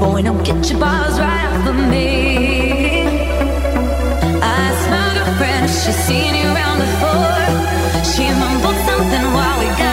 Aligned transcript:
Boy, 0.00 0.22
now 0.22 0.32
get 0.42 0.70
your 0.70 0.80
balls 0.80 1.20
right 1.20 1.44
off 1.44 1.62
me. 1.90 3.02
I 4.42 4.72
a 5.28 5.36
friend, 5.36 5.68
she's 5.68 5.94
seen 6.06 6.34
you 6.40 6.46
around 6.54 6.78
before. 6.86 8.02
She 8.10 8.24
mumbled 8.40 8.78
something 8.88 9.26
while 9.34 9.58
we 9.60 9.66
got. 9.76 9.89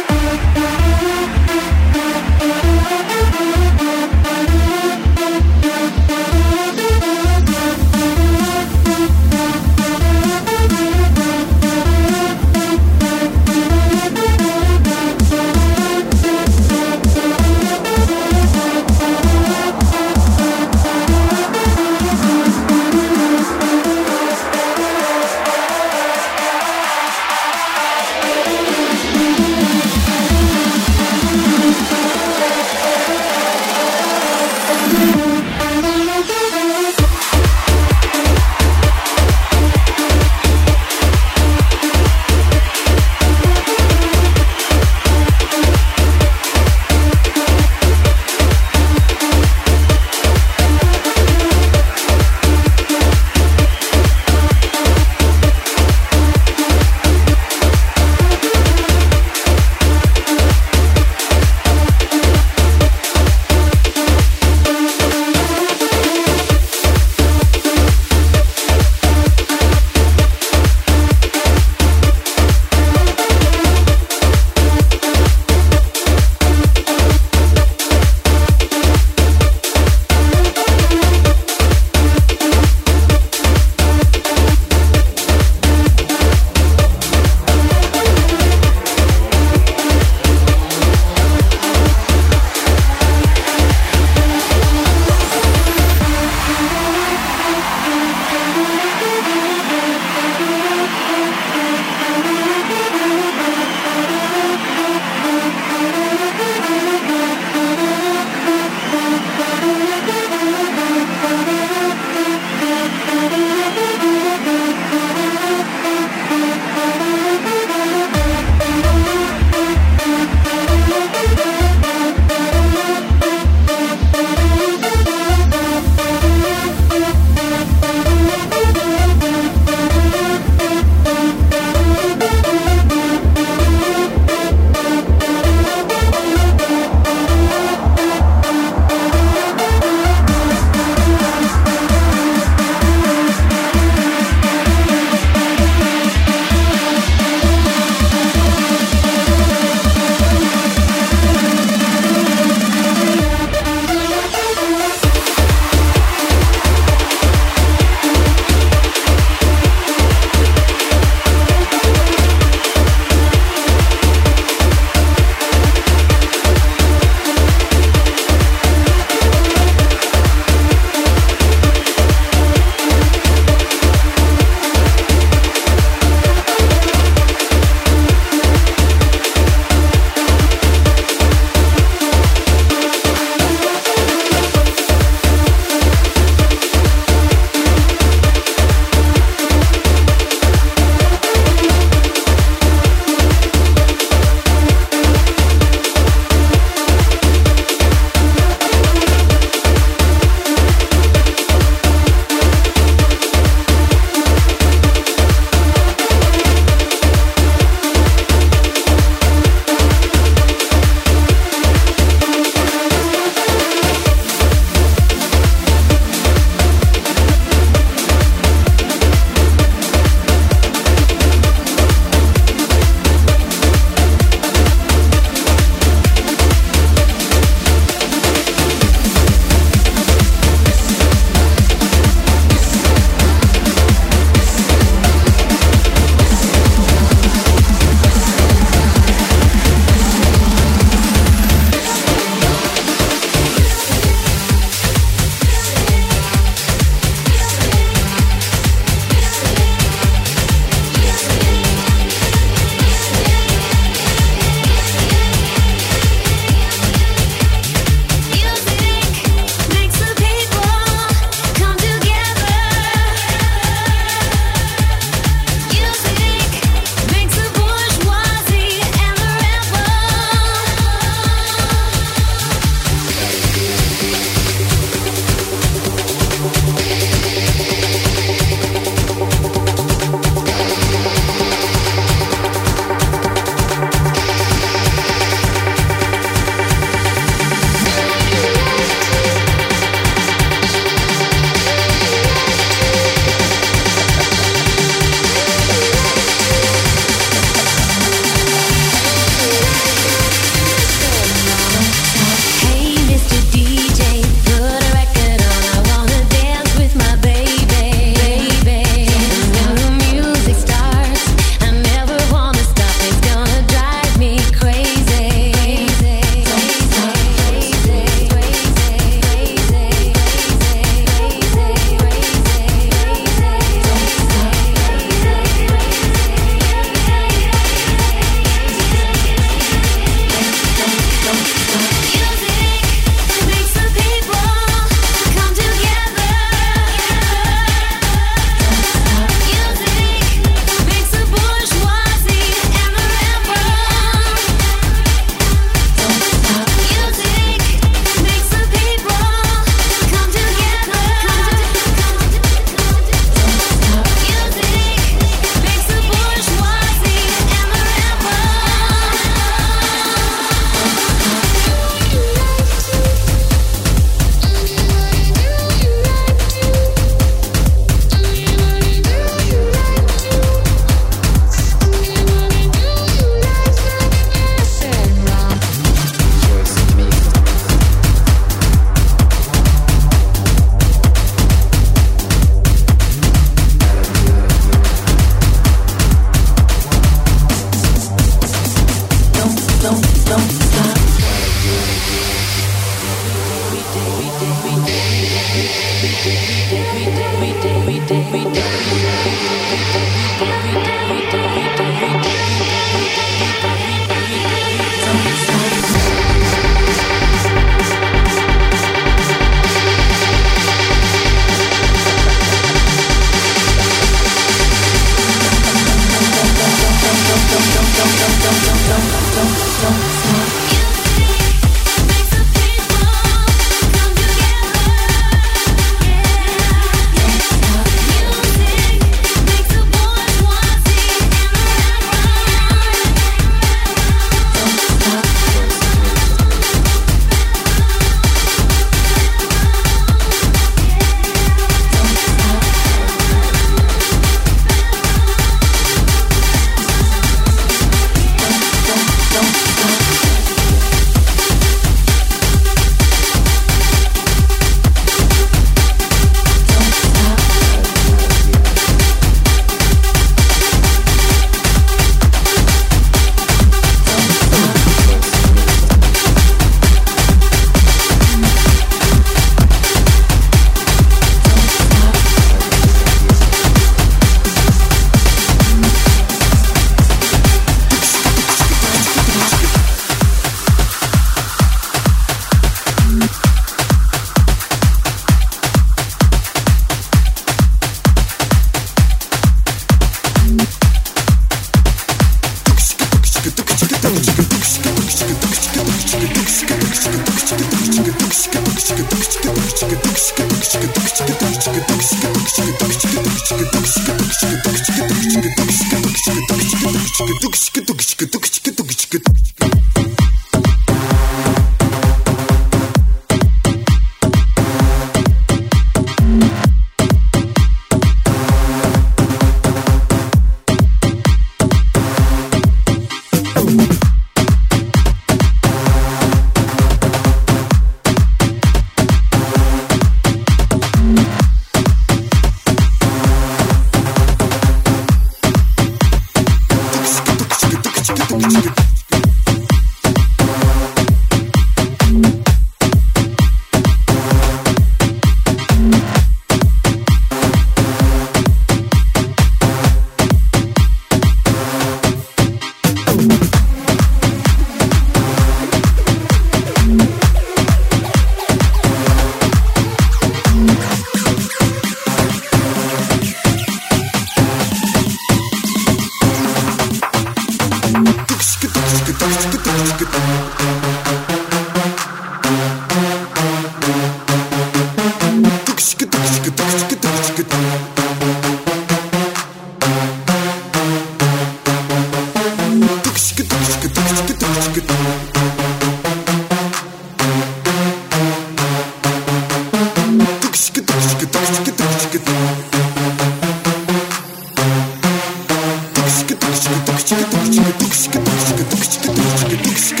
Thank 599.88 600.00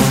you. 0.00 0.09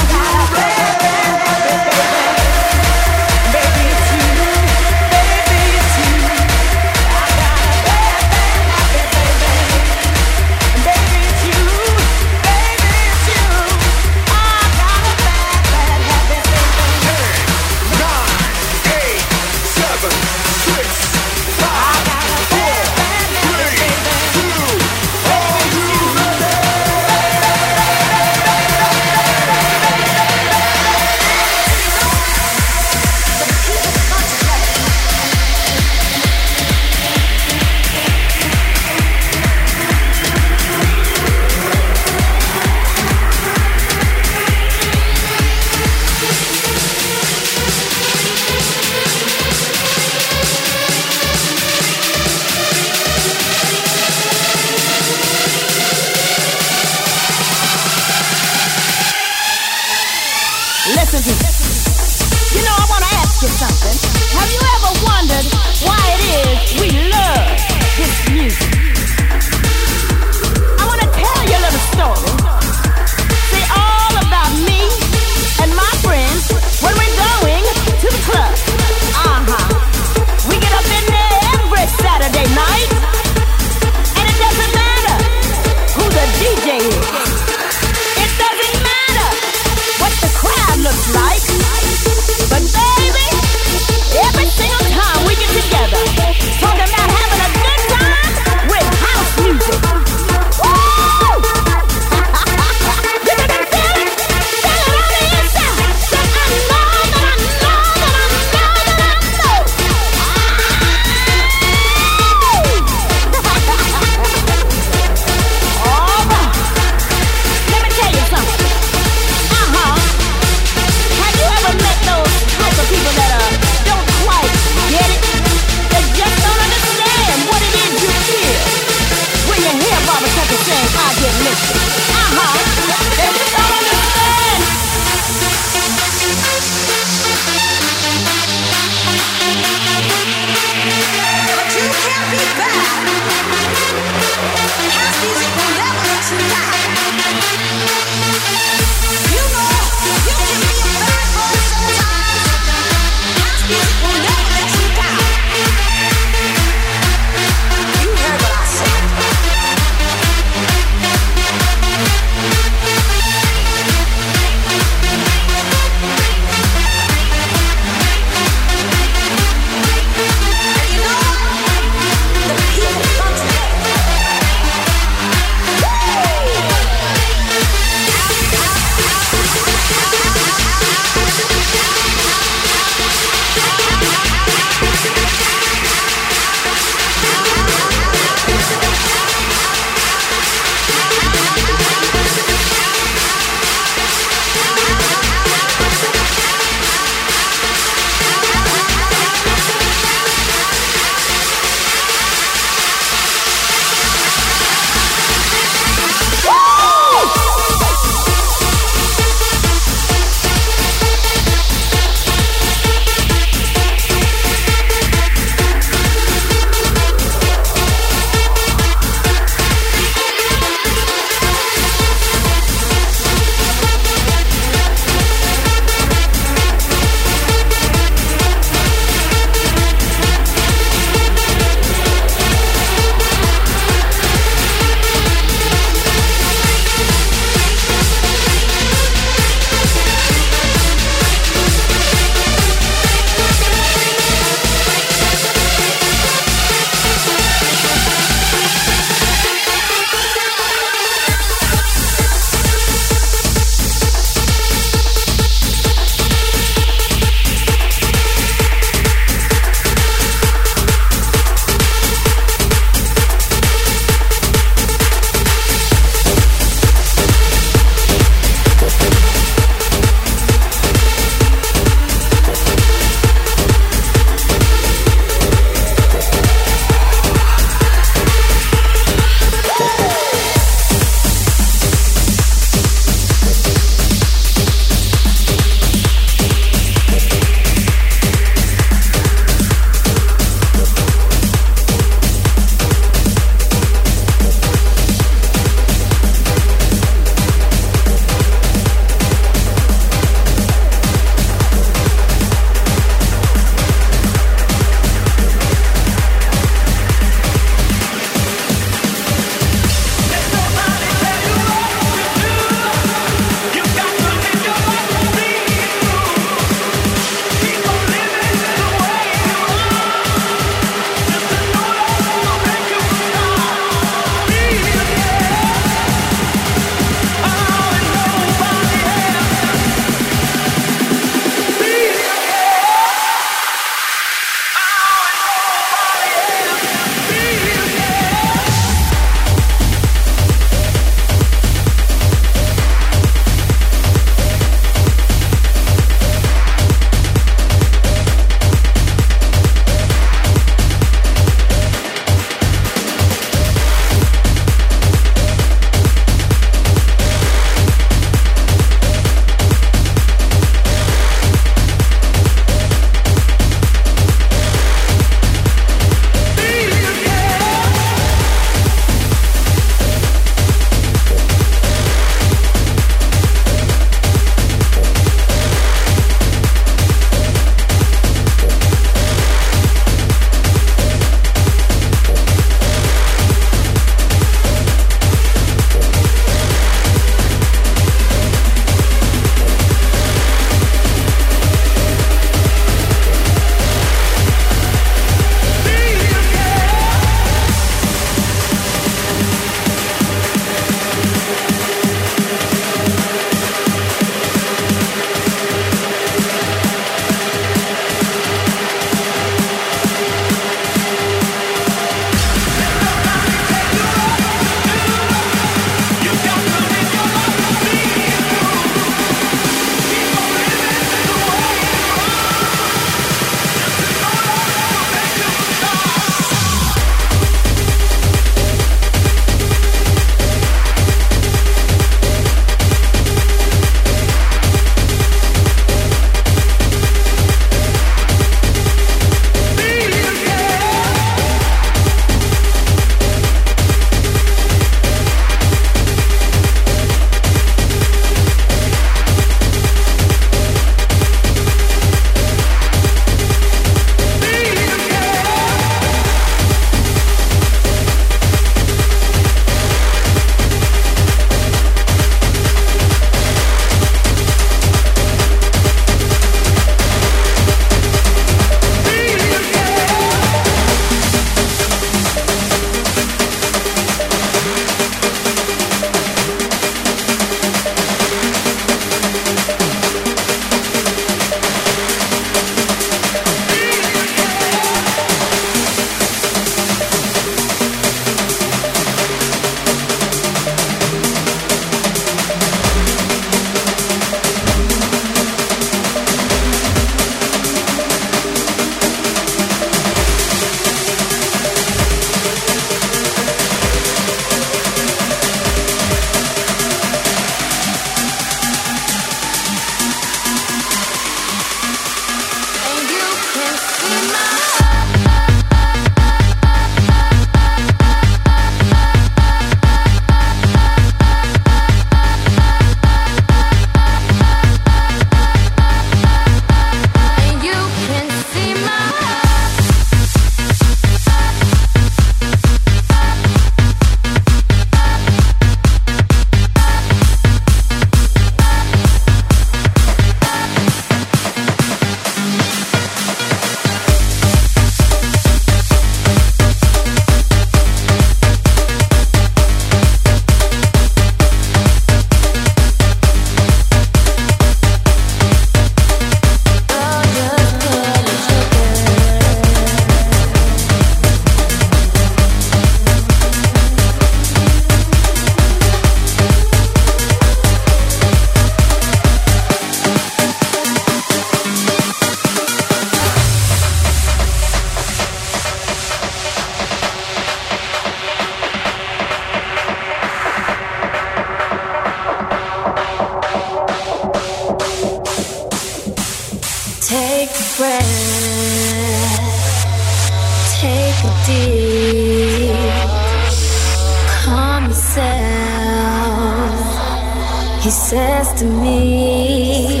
He 597.86 597.92
says 597.92 598.52
to 598.54 598.64
me, 598.64 600.00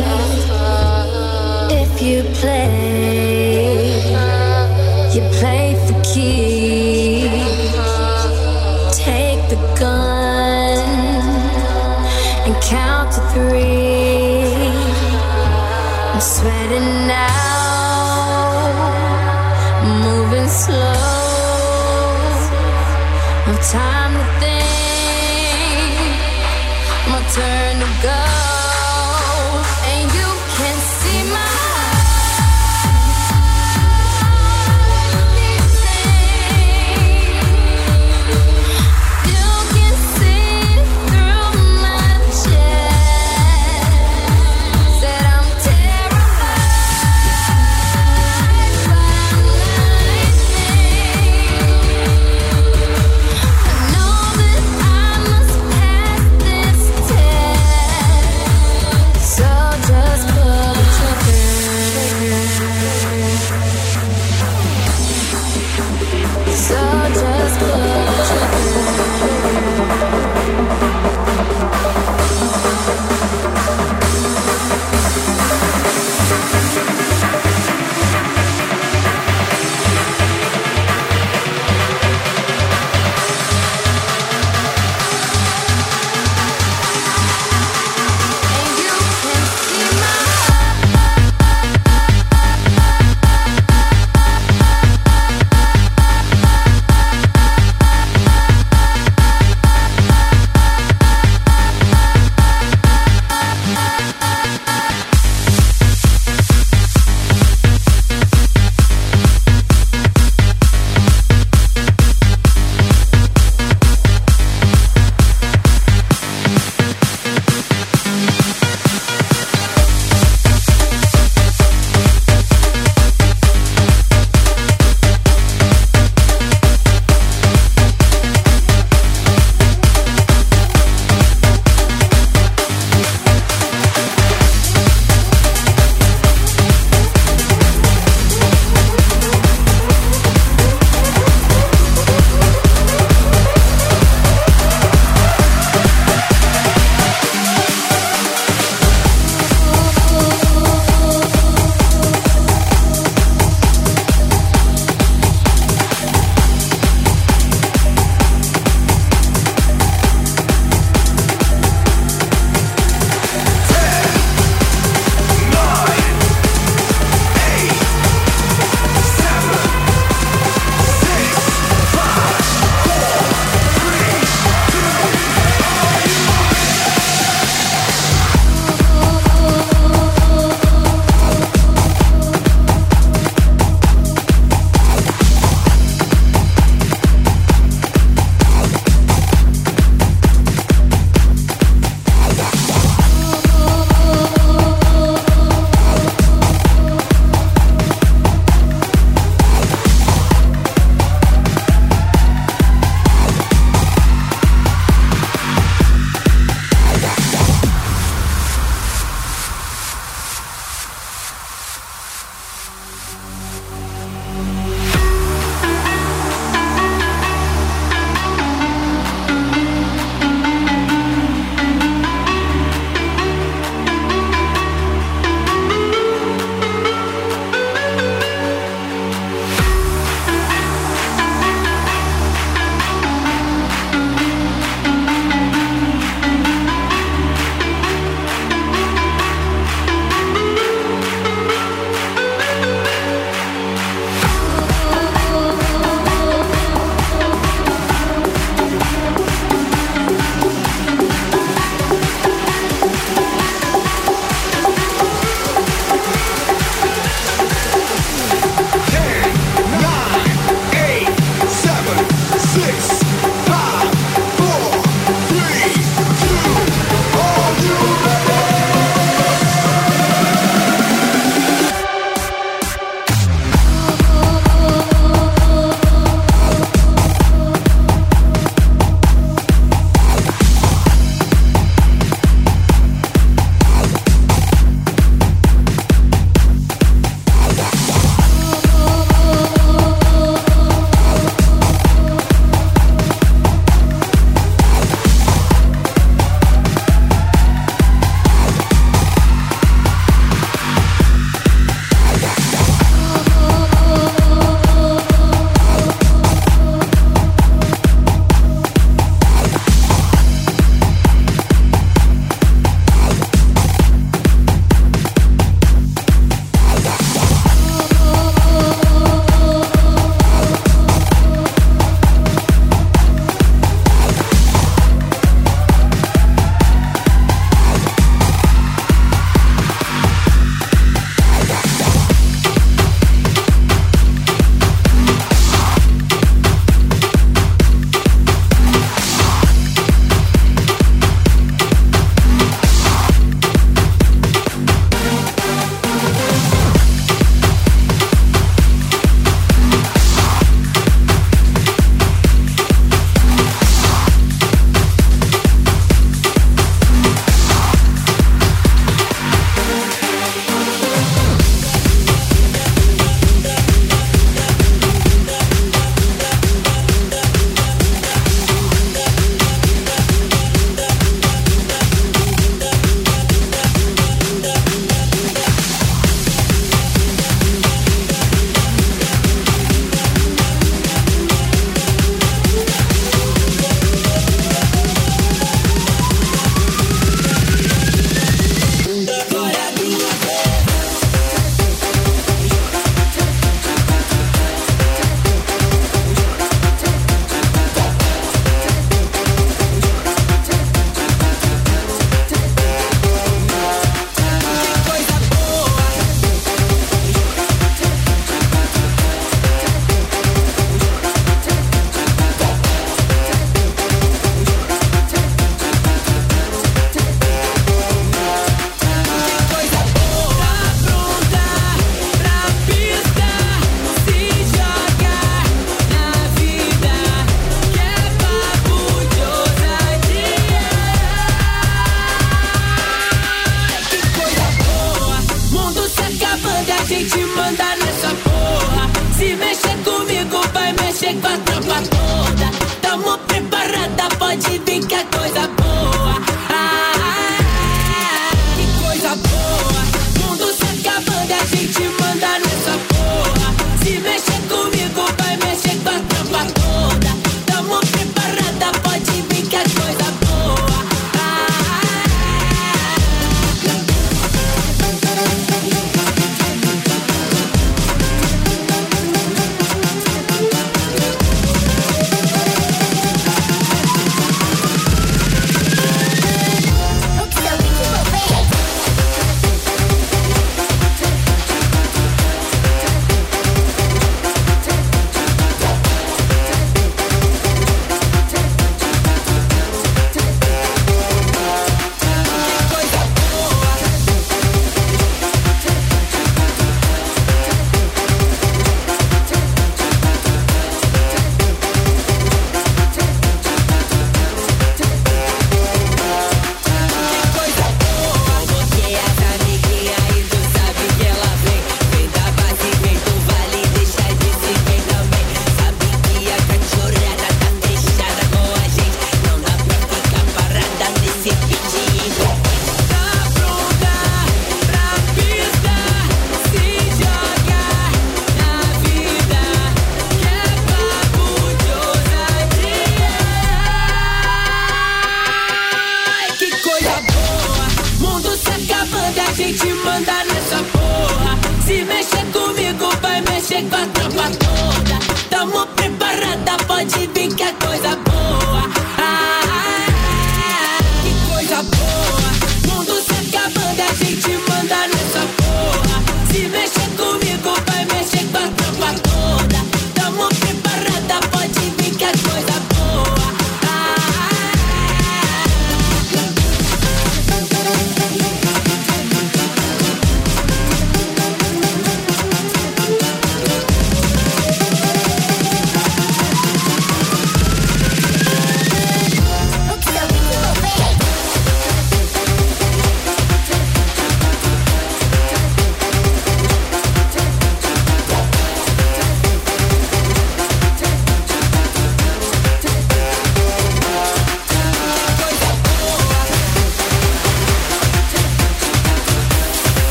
If 1.70 2.02
you 2.02 2.24
play, 2.34 4.00
you 5.14 5.20
play. 5.38 5.55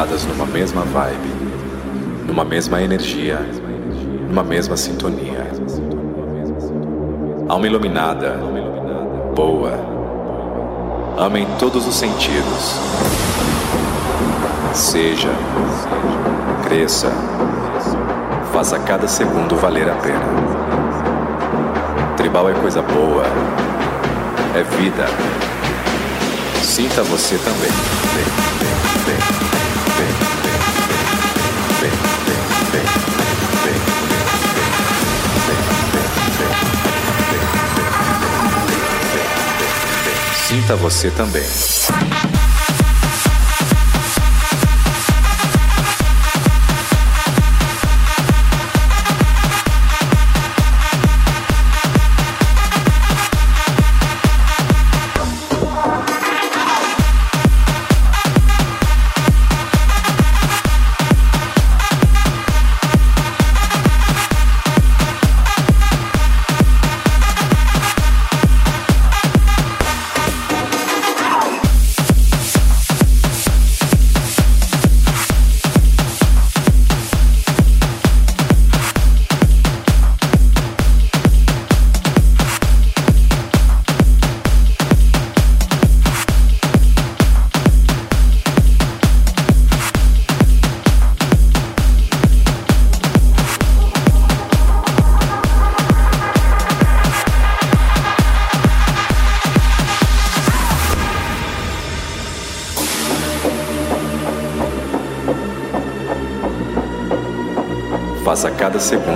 Sintonizadas 0.00 0.24
numa 0.24 0.46
mesma 0.46 0.82
vibe, 0.82 1.30
numa 2.26 2.44
mesma 2.44 2.82
energia, 2.82 3.38
numa 4.28 4.42
mesma 4.42 4.76
sintonia. 4.76 5.46
Alma 7.48 7.66
iluminada, 7.66 8.38
boa. 9.34 9.72
Amem 11.18 11.46
todos 11.58 11.86
os 11.86 11.94
sentidos. 11.94 12.80
Seja, 14.72 15.30
cresça, 16.64 17.10
faça 18.52 18.78
cada 18.78 19.06
segundo 19.08 19.56
valer 19.56 19.90
a 19.90 19.94
pena. 19.96 20.24
Tribal 22.16 22.48
é 22.48 22.54
coisa 22.54 22.80
boa, 22.80 23.24
é 24.54 24.62
vida. 24.76 25.06
Sinta 26.62 27.02
você 27.02 27.36
também. 27.38 28.59
Você 40.76 41.10
também. 41.10 41.42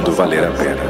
Segundo 0.04 0.12
valer 0.12 0.44
a 0.44 0.50
pena. 0.50 0.82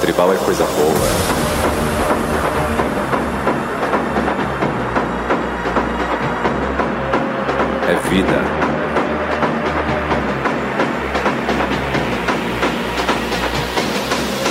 Tribal 0.00 0.32
é 0.32 0.36
coisa 0.36 0.64
boa. 0.64 1.34
É 7.88 8.08
vida. 8.08 8.42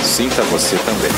Sinta 0.02 0.42
você 0.44 0.76
também. 0.78 1.13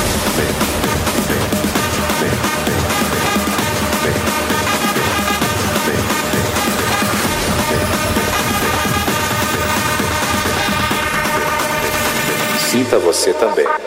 Sinta 12.87 13.01
você 13.01 13.33
também. 13.35 13.86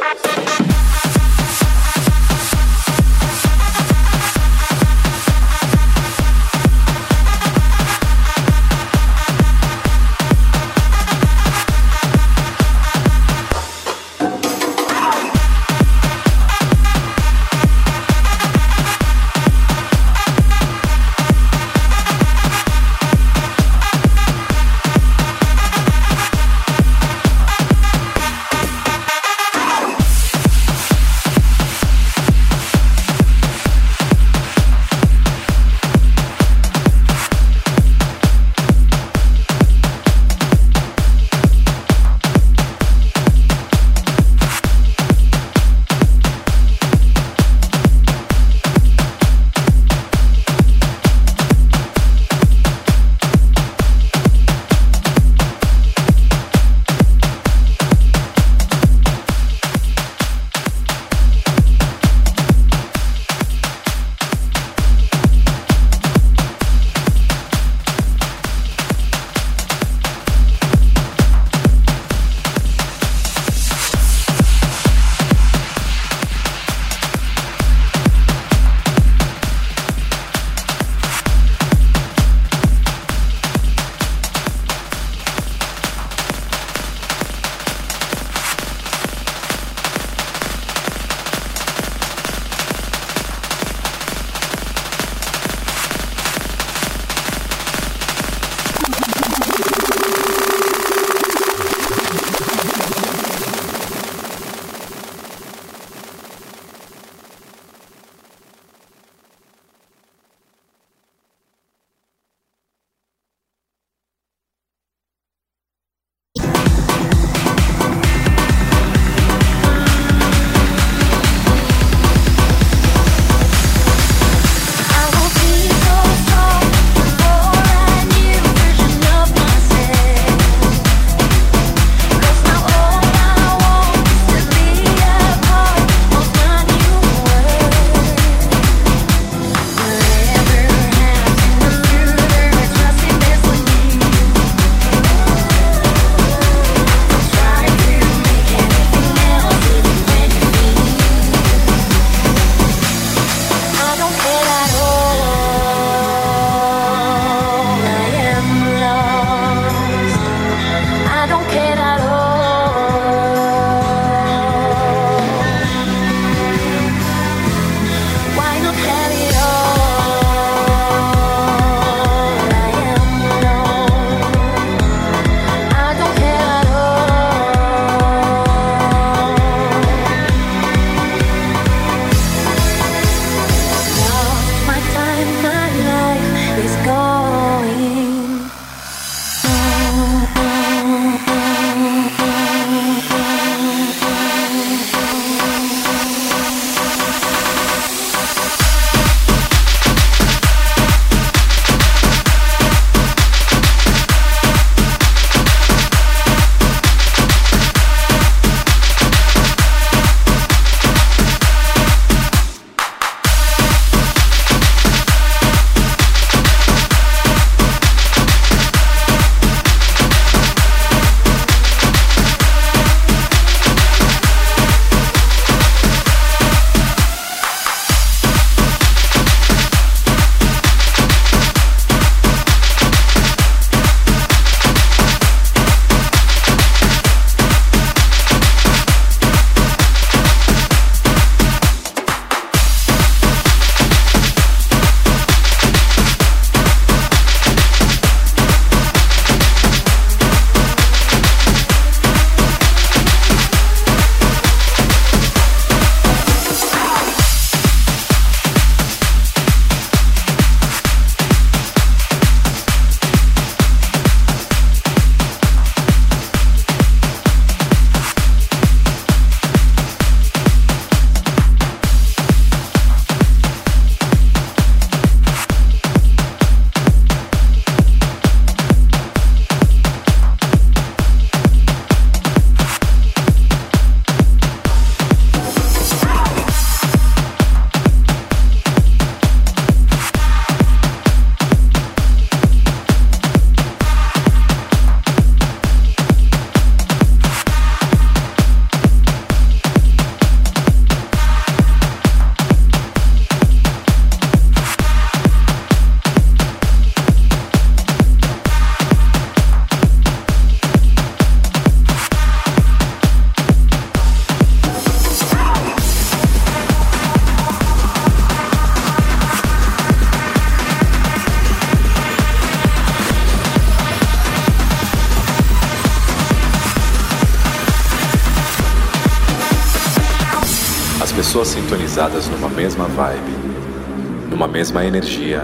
Sintonizadas 332.00 332.30
numa 332.30 332.48
mesma 332.50 332.86
vibe, 332.86 334.30
numa 334.30 334.48
mesma 334.48 334.86
energia, 334.86 335.42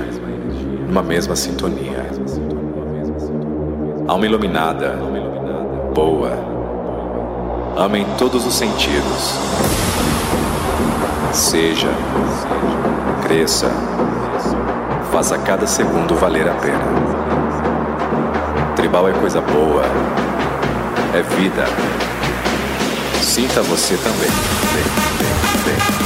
numa 0.88 1.04
mesma 1.04 1.36
sintonia. 1.36 2.10
Alma 4.08 4.26
iluminada, 4.26 4.98
boa, 5.94 6.32
ama 7.76 7.98
em 7.98 8.06
todos 8.18 8.48
os 8.48 8.54
sentidos. 8.54 9.38
Seja, 11.34 11.90
cresça, 13.24 13.70
faça 15.12 15.38
cada 15.38 15.68
segundo 15.68 16.16
valer 16.16 16.48
a 16.48 16.54
pena. 16.54 16.86
Tribal 18.78 19.10
é 19.10 19.14
coisa 19.14 19.42
boa, 19.42 19.84
é 21.14 21.22
vida. 21.36 21.66
Sinta 23.22 23.62
você 23.64 23.98
também. 23.98 24.30
Vem, 24.74 24.84
vem, 25.18 25.74
vem, 26.00 26.05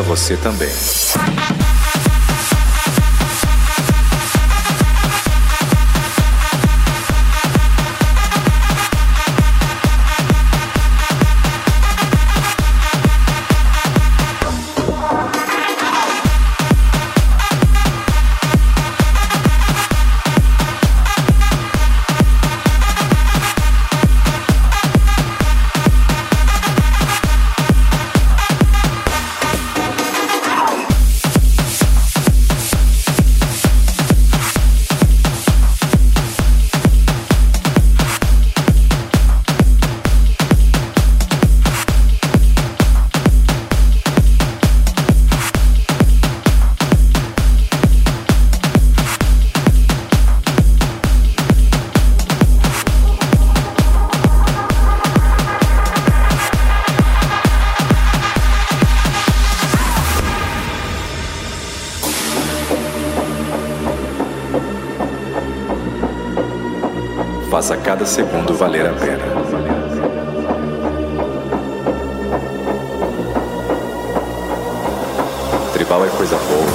você 0.00 0.36
também. 0.36 0.70
Cada 68.02 68.06
segundo 68.06 68.54
valer 68.54 68.86
a 68.86 68.92
pena. 68.94 69.24
Tribal 75.72 76.04
é 76.04 76.08
coisa 76.08 76.36
boa. 76.36 76.66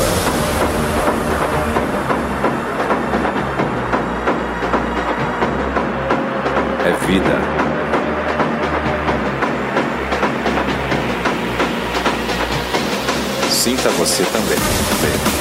É 6.85 7.05
vida. 7.05 7.37
Sinta 13.49 13.89
você 13.89 14.23
também. 14.23 15.36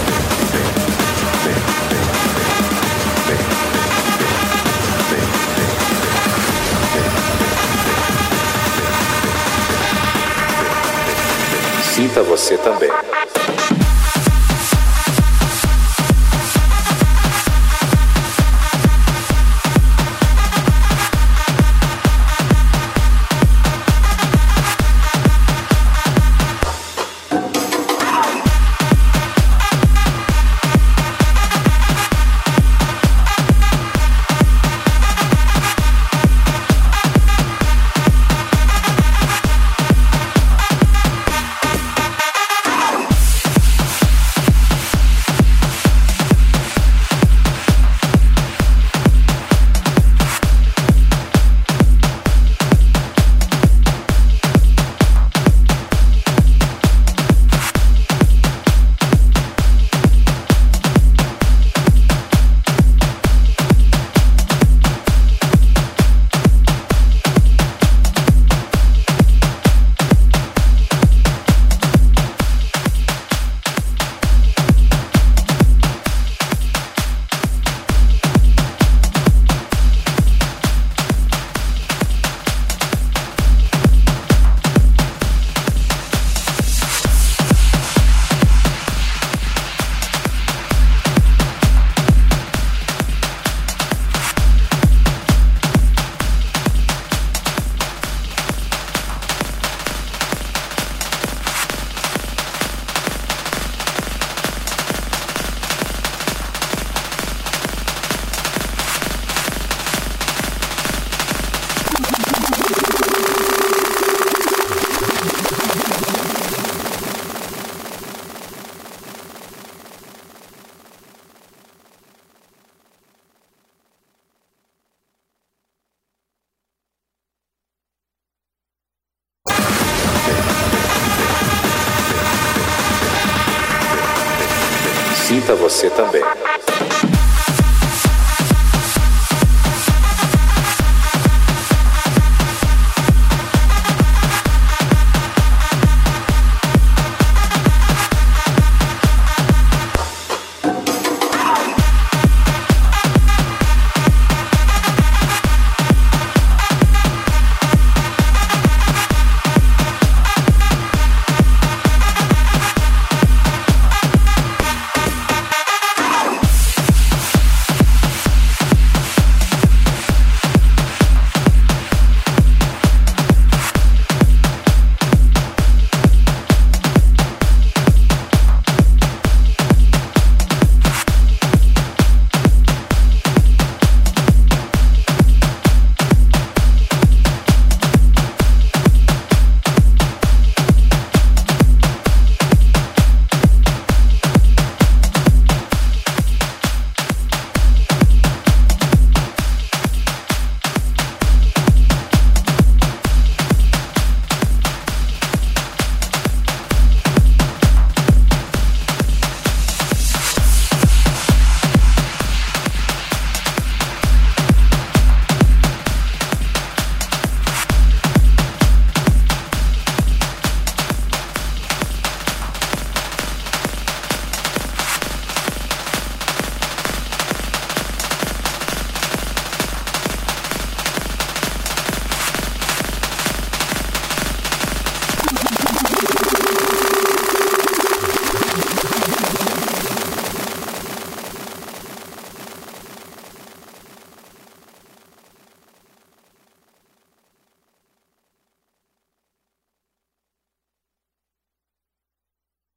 Reflita 12.07 12.23
você 12.23 12.57
também. 12.57 13.16